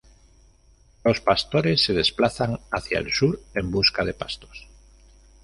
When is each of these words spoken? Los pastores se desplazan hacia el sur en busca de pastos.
Los 1.03 1.21
pastores 1.21 1.83
se 1.83 1.93
desplazan 1.93 2.59
hacia 2.71 2.97
el 2.97 3.11
sur 3.13 3.39
en 3.53 3.69
busca 3.69 4.03
de 4.03 4.15
pastos. 4.15 4.67